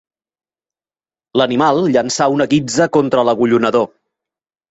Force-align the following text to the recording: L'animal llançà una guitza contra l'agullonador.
L'animal 1.41 1.83
llançà 1.97 2.29
una 2.37 2.49
guitza 2.53 2.87
contra 2.97 3.25
l'agullonador. 3.29 3.89